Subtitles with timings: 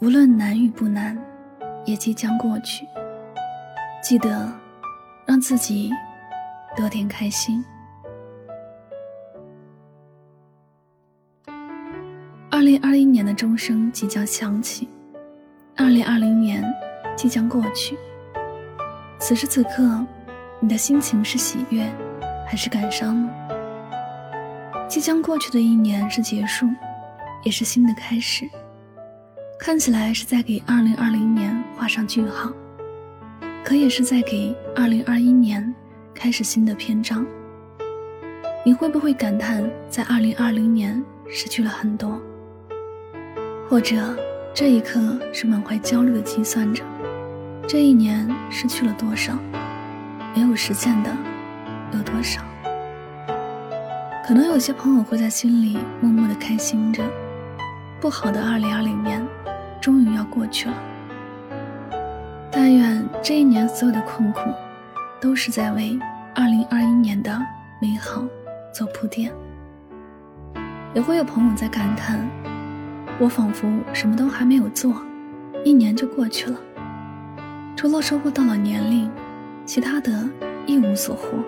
[0.00, 1.18] 无论难与不难，
[1.84, 2.86] 也即将过去。
[4.00, 4.48] 记得
[5.26, 5.90] 让自己
[6.76, 7.64] 多点开心。
[12.48, 14.88] 二零二一年的钟声即将响起，
[15.76, 16.62] 二零二零年
[17.16, 17.98] 即将过去。
[19.18, 20.06] 此时此刻，
[20.60, 21.92] 你的心情是喜悦
[22.46, 23.32] 还是感伤呢？
[24.88, 26.68] 即将过去的一年是结束。
[27.44, 28.48] 也是新的开始，
[29.58, 32.52] 看起来是在给二零二零年画上句号，
[33.64, 35.74] 可也是在给二零二一年
[36.14, 37.26] 开始新的篇章。
[38.64, 42.20] 你会不会感叹，在二零二零年失去了很多？
[43.68, 44.16] 或者
[44.54, 46.84] 这一刻是满怀焦虑的计算着，
[47.66, 49.36] 这一年失去了多少，
[50.36, 51.10] 没有实现的
[51.92, 52.42] 有多少？
[54.24, 57.02] 可能有些朋友会在心里默默的开心着。
[58.00, 59.26] 不好的二零二零年，
[59.80, 60.74] 终于要过去了。
[62.50, 64.40] 但愿这一年所有的困苦，
[65.20, 65.98] 都是在为
[66.34, 67.38] 二零二一年的
[67.80, 68.24] 美好
[68.72, 69.32] 做铺垫。
[70.94, 72.26] 也会有朋友在感叹：
[73.18, 74.94] 我仿佛什么都还没有做，
[75.64, 76.58] 一年就过去了。
[77.76, 79.10] 除了收获到了年龄，
[79.64, 80.28] 其他的
[80.66, 81.38] 一无所获。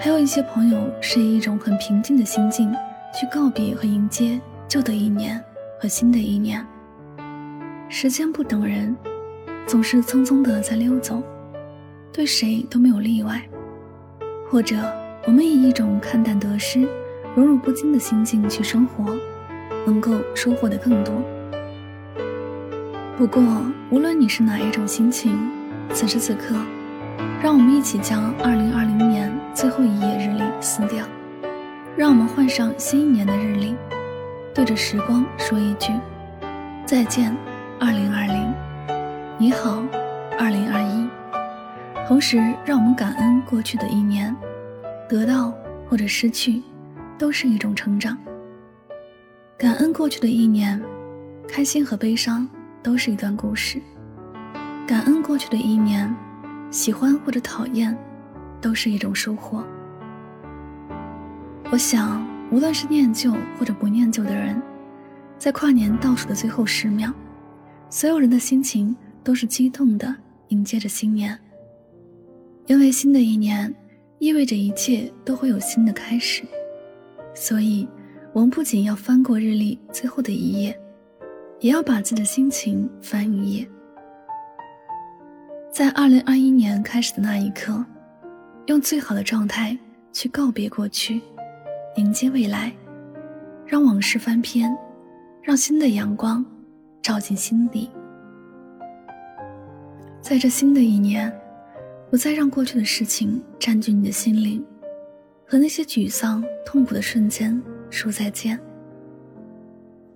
[0.00, 2.70] 还有一些朋友是以一种很平静的心境
[3.14, 4.38] 去告别和迎接。
[4.66, 5.42] 旧的一年
[5.80, 6.66] 和新的一年，
[7.96, 8.94] 时间不等人，
[9.68, 11.22] 总是匆匆的在溜走，
[12.12, 13.40] 对谁都没有例外。
[14.50, 14.74] 或者，
[15.28, 16.88] 我们以一种看淡得失、
[17.36, 19.16] 荣辱不惊的心境去生活，
[19.86, 21.14] 能够收获的更多。
[23.16, 23.40] 不过，
[23.90, 25.38] 无论你是哪一种心情，
[25.92, 26.56] 此时此刻，
[27.40, 31.06] 让我们一起将2020年最后一页日历撕掉，
[31.96, 33.76] 让我们换上新一年的日历。
[34.52, 35.92] 对着时光说一句
[36.84, 37.36] ：“再见，
[37.80, 38.54] 二零二零，
[39.38, 39.82] 你好，
[40.38, 41.08] 二零二一。”
[42.06, 44.34] 同时，让我们感恩过去的一年，
[45.08, 45.52] 得到
[45.88, 46.62] 或者失去，
[47.18, 48.16] 都是一种成长。
[49.58, 50.80] 感恩过去的一年，
[51.48, 52.48] 开心和悲伤
[52.82, 53.80] 都是一段故事。
[54.86, 56.14] 感恩过去的一年，
[56.70, 57.96] 喜欢或者讨厌，
[58.60, 59.64] 都是一种收获。
[61.70, 62.24] 我想。
[62.50, 64.62] 无论是念旧或者不念旧的人，
[65.38, 67.10] 在跨年倒数的最后十秒，
[67.94, 70.12] 所有人的心情都是激动的，
[70.48, 71.38] 迎接着新年。
[72.66, 73.72] 因为新的一年
[74.18, 76.42] 意味着一切都会有新的开始，
[77.36, 77.86] 所以
[78.32, 80.76] 我们不仅要翻过日历最后的一页，
[81.60, 83.68] 也要把自己的心情翻一页。
[85.70, 87.86] 在二零二一年开始的那一刻，
[88.66, 89.78] 用最好的状态
[90.12, 91.22] 去告别过去。
[91.94, 92.72] 迎接未来，
[93.64, 94.76] 让往事翻篇，
[95.40, 96.44] 让新的阳光
[97.04, 97.90] 照进心底。
[100.22, 101.30] 在这新的一年，
[102.10, 104.64] 不再让过去的事情占据你的心灵，
[105.46, 108.58] 和那些沮丧、痛苦的瞬间说再见，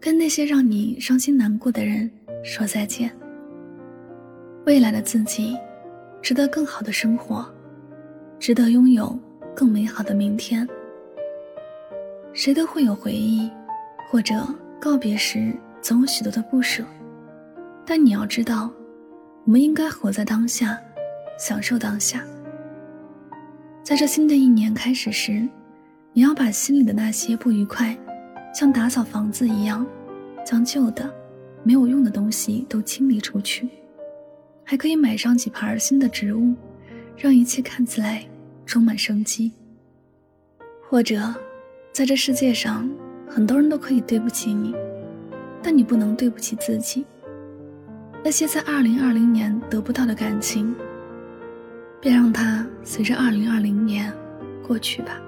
[0.00, 2.10] 跟那些让你伤心难过的人
[2.42, 3.12] 说再见。
[4.64, 5.58] 未来的自己，
[6.22, 7.46] 值得更好的生活，
[8.38, 9.14] 值得拥有
[9.54, 10.66] 更美好的明天。
[12.32, 13.50] 谁都会有回忆，
[14.10, 14.34] 或者
[14.80, 16.84] 告别时总有许多的不舍，
[17.86, 18.70] 但你要知道，
[19.44, 20.78] 我们应该活在当下，
[21.38, 22.22] 享受当下。
[23.82, 25.48] 在这新的一年开始时，
[26.12, 27.96] 你要把心里的那些不愉快，
[28.54, 29.86] 像打扫房子一样，
[30.44, 31.10] 将旧的、
[31.62, 33.68] 没有用的东西都清理出去，
[34.64, 36.54] 还可以买上几盆新的植物，
[37.16, 38.26] 让一切看起来
[38.66, 39.52] 充满生机，
[40.88, 41.34] 或者。
[41.90, 42.88] 在这世界上，
[43.28, 44.72] 很多人都可以对不起你，
[45.62, 47.04] 但你不能对不起自己。
[48.24, 50.74] 那些在二零二零年得不到的感情，
[52.00, 54.12] 别让它随着二零二零年
[54.66, 55.20] 过去吧。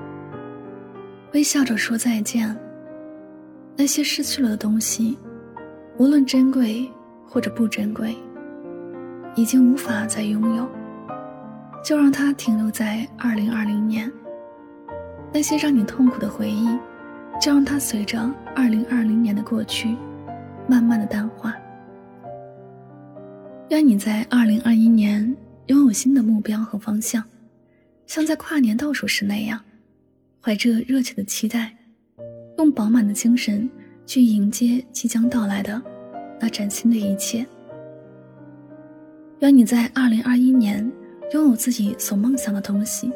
[1.33, 2.57] 微笑着说再见。
[3.77, 5.17] 那些失去了的东西，
[5.97, 6.87] 无论珍贵
[7.27, 8.15] 或者不珍贵，
[9.35, 10.69] 已经无法再拥有，
[11.83, 14.11] 就让它停留在二零二零年。
[15.33, 16.69] 那些让你痛苦的回忆，
[17.41, 18.21] 就让它随着
[18.55, 19.97] 二零二零年的过去，
[20.71, 21.53] 慢慢的淡化。
[23.71, 25.37] 愿你在二零二一年
[25.67, 27.25] 拥有新的目标和方向，
[28.07, 29.61] 像在跨年倒数时那样，
[30.41, 31.77] 怀着热切的期待，
[32.59, 33.69] 用饱满的精神
[34.07, 35.83] 去迎接即将到来的
[36.41, 37.45] 那崭新的一切。
[39.41, 40.89] 愿你在二零二一年
[41.33, 43.11] 拥有自己所梦想的东西，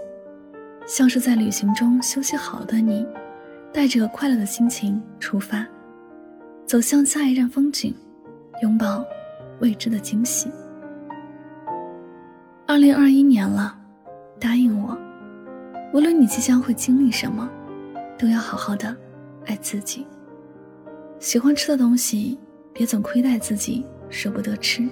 [0.88, 3.06] 像是在旅行中休息好的你，
[3.72, 5.64] 带着快乐的心情出发，
[6.74, 7.94] 走向下一站风景，
[8.62, 9.04] 拥抱。
[9.60, 10.50] 未知的惊喜。
[12.66, 13.78] 二零二一年了，
[14.40, 14.98] 答应我，
[15.92, 17.48] 无论你即将会经历什么，
[18.18, 18.92] 都要好好的
[19.46, 20.04] 爱自己。
[21.20, 22.36] 喜欢吃的东西，
[22.72, 24.82] 别总亏待自己舍不得吃；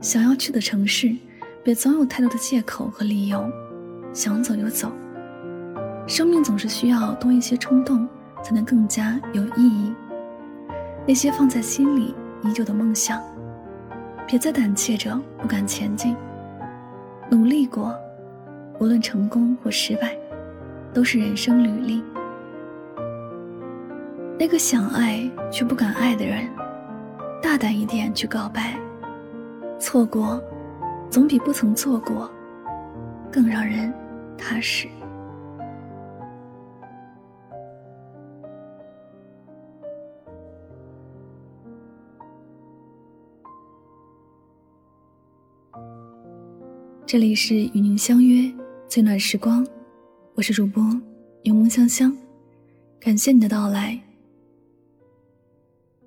[0.00, 1.14] 想要去的城市，
[1.62, 3.44] 别总有太多的借口和理由，
[4.14, 4.90] 想走就走。
[6.06, 8.08] 生命总是需要多一些冲动，
[8.42, 9.92] 才能更加有意义。
[11.10, 12.14] 那些放在心里
[12.44, 13.20] 已久的梦想。
[14.28, 16.16] 别再胆怯着不敢前进。
[17.28, 17.92] 努力过，
[18.78, 20.16] 无论成功或失败，
[20.94, 22.04] 都是人生履历。
[24.38, 26.48] 那个想爱却不敢爱的人，
[27.42, 28.78] 大胆一点去告白。
[29.80, 30.40] 错过，
[31.10, 32.30] 总比不曾错过
[33.32, 33.92] 更让人
[34.38, 34.86] 踏实。
[47.09, 48.51] 这里是与您相约
[48.87, 49.65] 最暖时光，
[50.33, 50.83] 我是主播
[51.43, 52.15] 柠檬香香，
[52.99, 54.01] 感谢你的到来。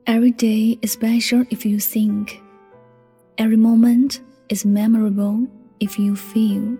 [0.05, 2.40] Every day is special if you think,
[3.37, 4.16] every moment
[4.49, 5.46] is memorable
[5.78, 6.76] if you feel,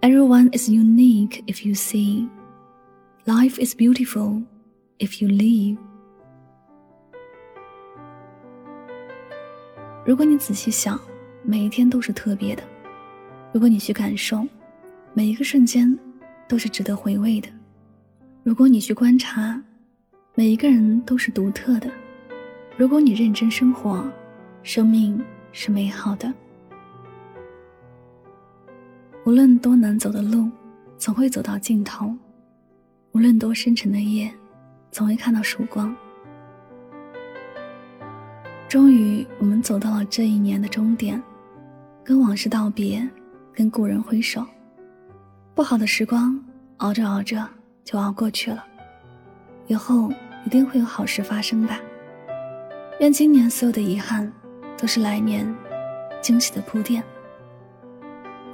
[0.00, 2.28] everyone is unique if you see,
[3.24, 4.42] life is beautiful
[4.98, 5.78] if you live。
[10.06, 11.00] 如果你仔细想，
[11.42, 12.62] 每一天都是特别的。
[13.53, 14.43] 如果你去感受，
[15.13, 15.95] 每一个瞬间
[16.47, 17.49] 都是值得回味的；
[18.41, 19.61] 如果你去观察，
[20.33, 21.87] 每一个人都是独特的；
[22.75, 24.11] 如果你认真生活，
[24.63, 26.33] 生命是美好的。
[29.23, 30.49] 无论多难走的路，
[30.97, 32.07] 总会走到尽头；
[33.11, 34.33] 无论多深沉的夜，
[34.89, 35.95] 总会看到曙光。
[38.67, 41.21] 终于，我们走到了这一年的终点，
[42.03, 43.07] 跟往事道别。
[43.53, 44.43] 跟故人挥手，
[45.53, 46.39] 不好的时光
[46.77, 47.47] 熬着熬着
[47.83, 48.65] 就熬过去了，
[49.67, 50.11] 以后
[50.45, 51.79] 一定会有好事发生吧。
[52.99, 54.31] 愿今年所有的遗憾，
[54.77, 55.53] 都是来年
[56.21, 57.03] 惊喜的铺垫。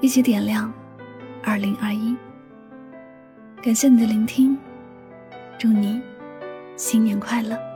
[0.01, 0.71] 一起点亮
[1.43, 2.15] 二零二一。
[3.61, 4.57] 感谢你的聆听，
[5.57, 6.01] 祝你
[6.75, 7.68] 新年快乐。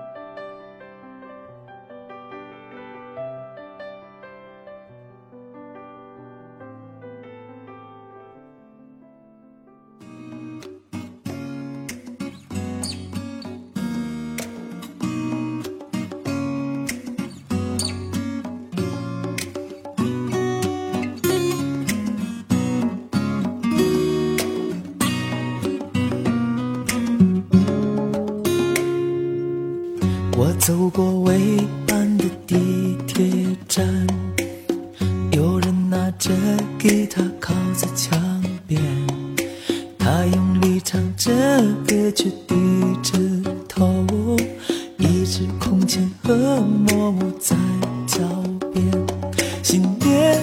[30.65, 31.58] 走过未
[31.89, 33.29] 满的地铁
[33.67, 33.86] 站，
[35.32, 36.32] 有人拿着
[36.79, 38.82] 吉他靠在墙边，
[40.00, 41.34] 他用力唱着
[41.86, 42.55] 歌，却低
[43.03, 43.20] 着
[43.67, 44.05] 头，
[45.00, 47.58] 一直空前和默默在
[48.08, 48.22] 脚
[48.74, 48.89] 边。
[49.62, 50.41] 新年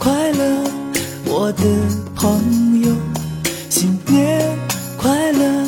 [0.00, 0.64] 快乐，
[1.26, 1.62] 我的
[2.16, 2.92] 朋友！
[3.68, 4.58] 新年
[4.98, 5.64] 快乐，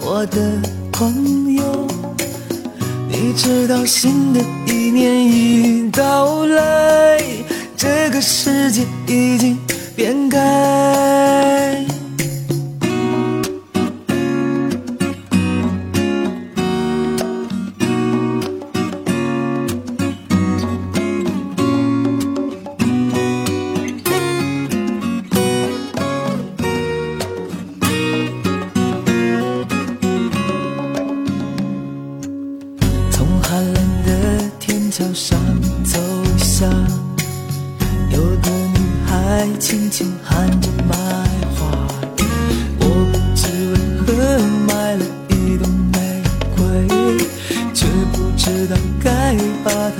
[0.00, 0.58] 我的
[0.90, 1.86] 朋友！
[3.16, 7.22] 你知道新的一年已到来，
[7.76, 9.56] 这个世界已经
[9.94, 11.13] 变改。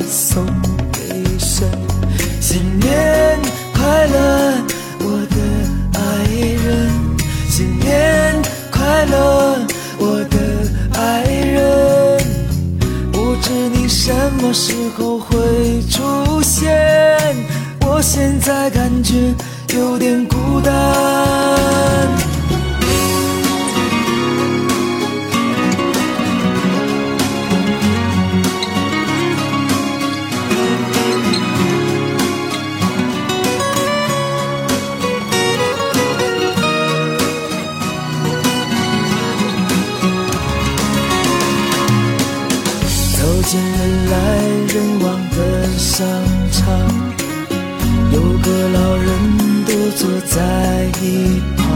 [0.08, 0.44] 送
[0.92, 0.98] 给
[1.38, 1.66] 谁。
[2.40, 3.38] 新年
[3.74, 4.54] 快乐，
[5.00, 5.36] 我的
[5.98, 6.00] 爱
[6.64, 6.90] 人，
[7.48, 9.58] 新年快乐，
[9.98, 10.36] 我的
[10.98, 12.18] 爱人。
[13.12, 17.36] 不知你什么时候会出现，
[17.86, 19.34] 我现在感觉
[19.74, 20.74] 有点孤单。
[43.44, 44.16] 走进人来
[44.72, 46.06] 人往的商
[46.50, 46.64] 场，
[48.10, 49.06] 有个老人
[49.66, 50.40] 独坐在
[51.02, 51.66] 一旁，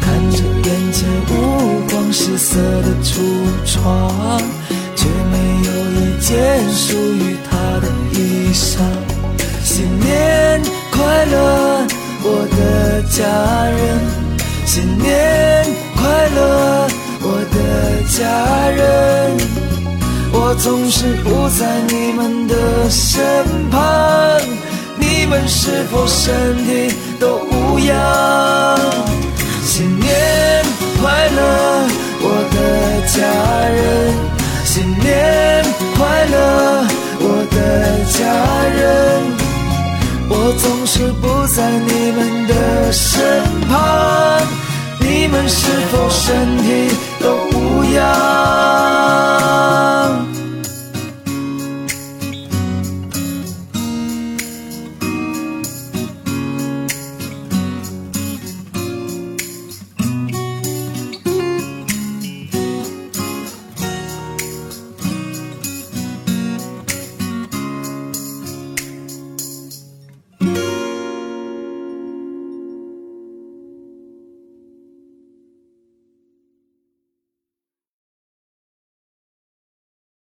[0.00, 3.20] 看着眼前五光十色的橱
[3.66, 4.40] 窗，
[4.96, 6.32] 却没有一件
[6.72, 8.80] 属于他的衣裳。
[9.62, 11.86] 新年快乐，
[12.22, 13.22] 我的家
[13.68, 14.00] 人！
[14.64, 16.88] 新年快乐，
[17.20, 19.63] 我的家人！
[20.46, 22.54] 我总是不在你们的
[22.90, 23.24] 身
[23.70, 23.80] 旁，
[24.98, 28.78] 你们是否身体都无恙？
[29.64, 30.62] 新年
[31.00, 31.88] 快乐，
[32.20, 33.24] 我的家
[33.70, 34.14] 人！
[34.66, 35.64] 新年
[35.96, 36.36] 快乐，
[37.20, 38.20] 我的家
[38.68, 38.84] 人！
[40.28, 44.42] 我总是不在你们的身旁，
[45.00, 48.02] 你们是否身体都无恙？